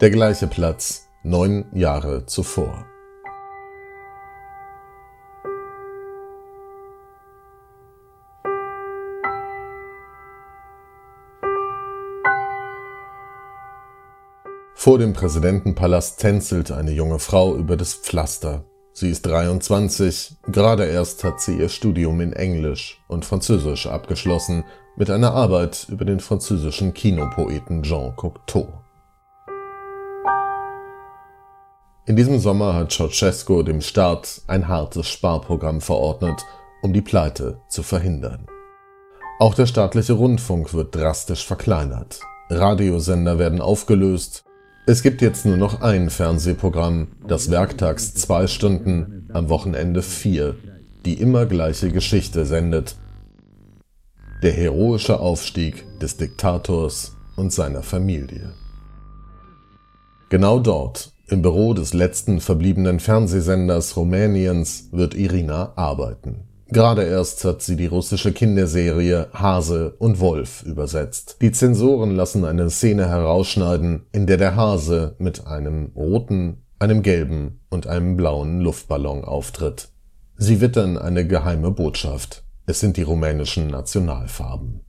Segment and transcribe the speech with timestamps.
[0.00, 2.84] Der gleiche Platz neun Jahre zuvor.
[14.74, 18.64] Vor dem Präsidentenpalast tänzelt eine junge Frau über das Pflaster.
[18.92, 24.64] Sie ist 23, gerade erst hat sie ihr Studium in Englisch und Französisch abgeschlossen
[24.96, 28.83] mit einer Arbeit über den französischen Kinopoeten Jean Cocteau.
[32.06, 36.44] In diesem Sommer hat Ceausescu dem Staat ein hartes Sparprogramm verordnet,
[36.82, 38.46] um die Pleite zu verhindern.
[39.38, 42.20] Auch der staatliche Rundfunk wird drastisch verkleinert.
[42.50, 44.44] Radiosender werden aufgelöst,
[44.86, 50.56] es gibt jetzt nur noch ein Fernsehprogramm, das werktags zwei Stunden, am Wochenende vier,
[51.06, 52.96] die immer gleiche Geschichte sendet.
[54.42, 58.52] Der heroische Aufstieg des Diktators und seiner Familie.
[60.28, 66.48] Genau dort, im Büro des letzten verbliebenen Fernsehsenders Rumäniens, wird Irina arbeiten.
[66.68, 71.36] Gerade erst hat sie die russische Kinderserie Hase und Wolf übersetzt.
[71.40, 77.60] Die Zensoren lassen eine Szene herausschneiden, in der der Hase mit einem roten, einem gelben
[77.70, 79.88] und einem blauen Luftballon auftritt.
[80.36, 82.42] Sie wittern eine geheime Botschaft.
[82.66, 84.80] Es sind die rumänischen Nationalfarben.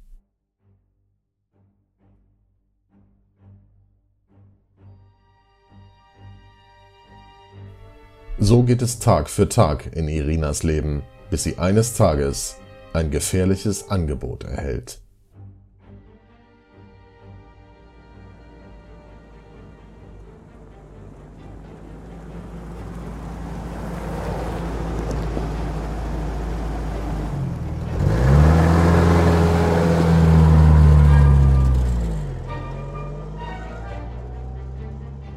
[8.37, 12.57] So geht es Tag für Tag in Irinas Leben bis sie eines Tages
[12.93, 15.01] ein gefährliches Angebot erhält.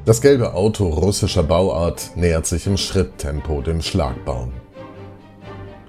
[0.08, 4.54] Das gelbe Auto russischer Bauart nähert sich im Schritttempo dem Schlagbaum.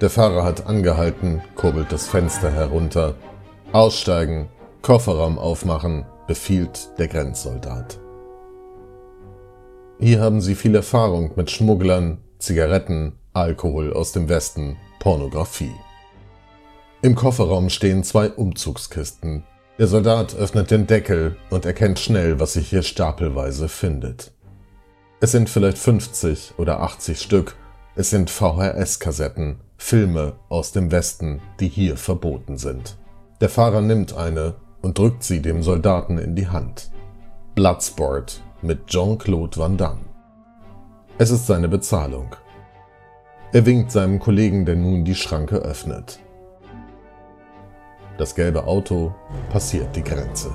[0.01, 3.16] Der Fahrer hat angehalten, kurbelt das Fenster herunter.
[3.71, 4.49] Aussteigen,
[4.81, 7.97] Kofferraum aufmachen, befiehlt der Grenzsoldat.
[10.01, 15.75] Hier haben sie viel Erfahrung mit Schmugglern, Zigaretten, Alkohol aus dem Westen, Pornografie.
[17.01, 19.45] Im Kofferraum stehen zwei Umzugskisten.
[19.79, 24.34] Der Soldat öffnet den Deckel und erkennt schnell, was sich hier stapelweise findet.
[25.22, 27.56] Es sind vielleicht 50 oder 80 Stück.
[27.95, 32.97] Es sind VHS-Kassetten, Filme aus dem Westen, die hier verboten sind.
[33.39, 36.91] Der Fahrer nimmt eine und drückt sie dem Soldaten in die Hand.
[37.56, 40.01] Bloodsport mit Jean-Claude Van Damme.
[41.18, 42.35] Es ist seine Bezahlung.
[43.53, 46.19] Er winkt seinem Kollegen, der nun die Schranke öffnet.
[48.19, 49.16] Das gelbe Auto
[49.52, 50.52] passiert die Grenze.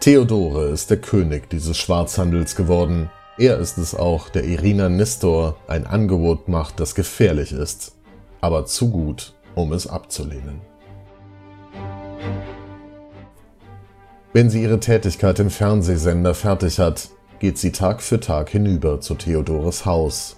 [0.00, 3.08] Theodore ist der König dieses Schwarzhandels geworden
[3.38, 7.92] er ist es auch, der Irina Nistor ein Angebot macht, das gefährlich ist,
[8.40, 10.60] aber zu gut, um es abzulehnen.
[14.32, 19.14] Wenn sie ihre Tätigkeit im Fernsehsender fertig hat, geht sie Tag für Tag hinüber zu
[19.14, 20.37] Theodores Haus,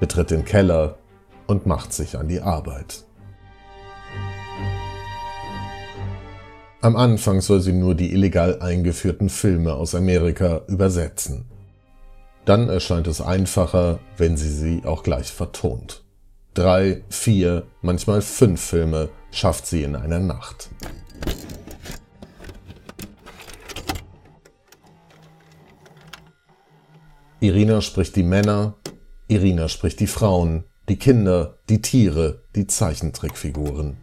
[0.00, 0.98] betritt den Keller
[1.46, 3.04] und macht sich an die Arbeit.
[6.82, 11.46] Am Anfang soll sie nur die illegal eingeführten Filme aus Amerika übersetzen.
[12.44, 16.04] Dann erscheint es einfacher, wenn sie sie auch gleich vertont.
[16.54, 20.70] Drei, vier, manchmal fünf Filme schafft sie in einer Nacht.
[27.40, 28.74] Irina spricht die Männer,
[29.28, 33.96] Irina spricht die Frauen, die Kinder, die Tiere, die Zeichentrickfiguren.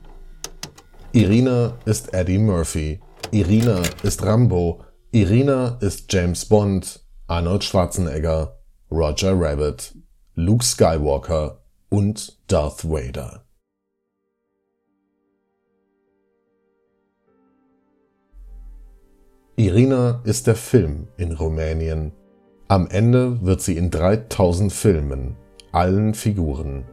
[1.14, 3.00] Irina ist Eddie Murphy,
[3.32, 8.58] Irina ist Rambo, Irina ist James Bond, Arnold Schwarzenegger,
[8.92, 9.96] Roger Rabbit,
[10.36, 13.46] Luke Skywalker und Darth Vader.
[19.56, 22.12] Irina ist der Film in Rumänien.
[22.74, 25.36] Am Ende wird sie in 3000 Filmen,
[25.72, 26.86] allen Figuren,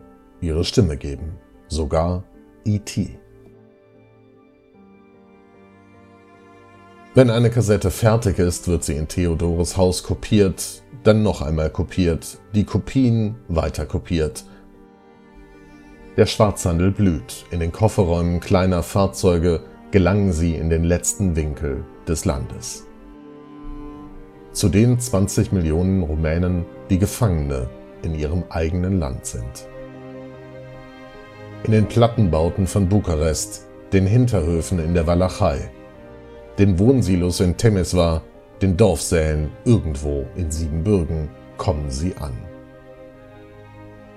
[0.42, 1.38] ihre Stimme geben,
[1.68, 2.24] sogar
[2.66, 3.18] E.T.
[7.14, 12.36] Wenn eine Kassette fertig ist, wird sie in Theodores Haus kopiert, dann noch einmal kopiert,
[12.54, 14.44] die Kopien weiter kopiert.
[16.18, 17.46] Der Schwarzhandel blüht.
[17.52, 19.62] In den Kofferräumen kleiner Fahrzeuge
[19.92, 22.84] gelangen sie in den letzten Winkel des Landes.
[24.52, 27.70] Zu den 20 Millionen Rumänen, die Gefangene
[28.02, 29.68] in ihrem eigenen Land sind.
[31.62, 35.70] In den Plattenbauten von Bukarest den Hinterhöfen in der Walachei,
[36.58, 38.22] den Wohnsilos in Temeswar,
[38.60, 42.36] den Dorfsälen irgendwo in Siebenbürgen kommen sie an.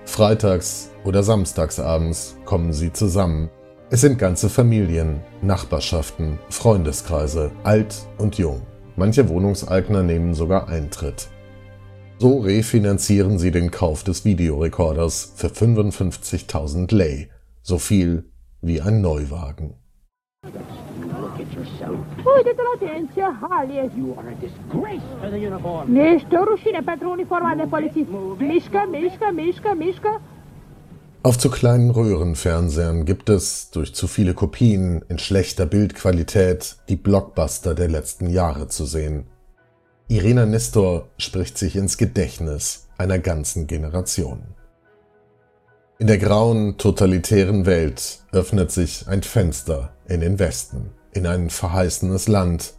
[0.04, 3.50] Freitags oder samstagsabends kommen sie zusammen.
[3.90, 8.62] Es sind ganze Familien, Nachbarschaften, Freundeskreise, alt und jung.
[8.96, 11.28] Manche Wohnungseigner nehmen sogar Eintritt.
[12.18, 17.28] So refinanzieren sie den Kauf des Videorekorders für 55.000 Lei,
[17.62, 18.30] so viel
[18.60, 19.74] wie ein Neuwagen.
[22.36, 23.98] Uite-te la tine, ce hal ești!
[23.98, 25.96] You are a disgrace to the uniform.
[25.96, 28.08] Ești o rușine pentru uniforma de polițist.
[28.38, 30.20] Mișcă, mișcă, mișcă, mișcă.
[31.24, 37.74] Auf zu kleinen Röhrenfernsehern gibt es, durch zu viele Kopien in schlechter Bildqualität, die Blockbuster
[37.74, 39.26] der letzten Jahre zu sehen.
[40.06, 44.42] Irina Nestor spricht sich ins Gedächtnis einer ganzen Generation.
[45.98, 52.28] In der grauen, totalitären Welt öffnet sich ein Fenster in den Westen, in ein verheißenes
[52.28, 52.74] Land.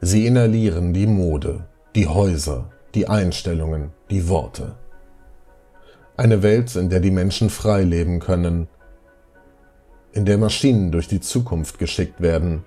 [0.00, 4.74] Sie inhalieren die Mode, die Häuser, die Einstellungen, die Worte.
[6.18, 8.66] Eine Welt, in der die Menschen frei leben können,
[10.10, 12.64] in der Maschinen durch die Zukunft geschickt werden,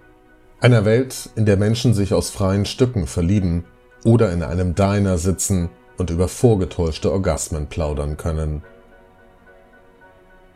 [0.62, 3.66] einer Welt, in der Menschen sich aus freien Stücken verlieben
[4.06, 8.64] oder in einem Diner sitzen und über vorgetäuschte Orgasmen plaudern können,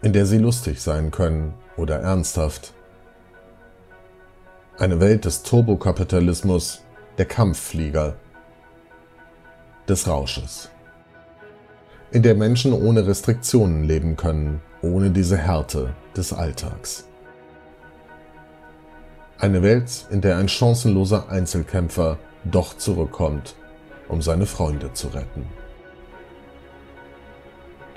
[0.01, 2.73] in der sie lustig sein können oder ernsthaft.
[4.77, 6.81] Eine Welt des Turbokapitalismus,
[7.17, 8.15] der Kampfflieger,
[9.89, 10.69] des Rausches,
[12.15, 17.03] in der Menschen ohne Restriktionen leben können, ohne diese Härte des Alltags.
[19.37, 23.55] Eine Welt, in der ein chancenloser Einzelkämpfer doch zurückkommt
[24.07, 25.45] um seine Freunde zu retten.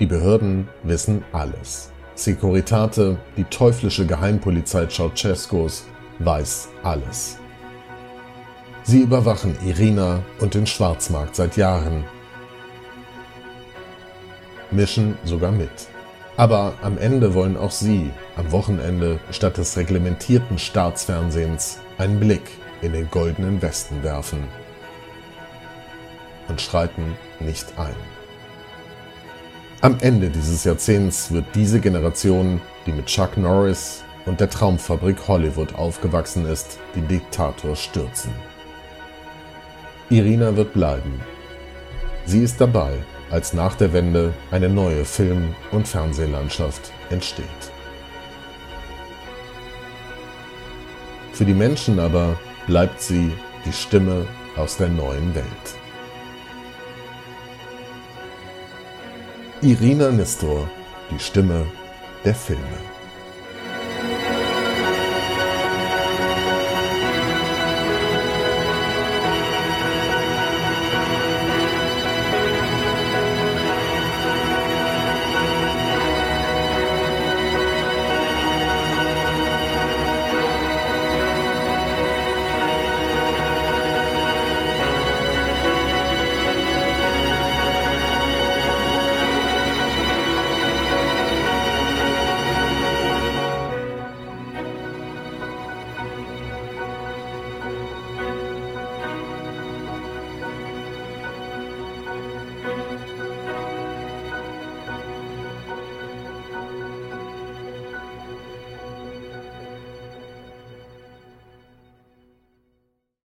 [0.01, 1.91] Die Behörden wissen alles.
[2.15, 5.85] Securitate, die teuflische Geheimpolizei Ceausescos,
[6.19, 7.37] weiß alles.
[8.83, 12.03] Sie überwachen Irina und den Schwarzmarkt seit Jahren,
[14.71, 15.69] mischen sogar mit.
[16.37, 22.51] Aber am Ende wollen auch sie am Wochenende statt des reglementierten Staatsfernsehens einen Blick
[22.81, 24.43] in den goldenen Westen werfen
[26.47, 27.95] und schreiten nicht ein.
[29.81, 35.75] Am Ende dieses Jahrzehnts wird diese Generation, die mit Chuck Norris und der Traumfabrik Hollywood
[35.75, 38.31] aufgewachsen ist, den Diktator stürzen.
[40.09, 41.21] Irina wird bleiben.
[42.25, 42.97] Sie ist dabei,
[43.31, 47.45] als nach der Wende eine neue Film- und Fernsehlandschaft entsteht.
[51.33, 52.37] Für die Menschen aber
[52.67, 53.31] bleibt sie
[53.65, 54.25] die Stimme
[54.57, 55.45] aus der neuen Welt.
[59.61, 60.69] Irina Nestor,
[61.11, 61.65] die Stimme
[62.25, 62.98] der Filme.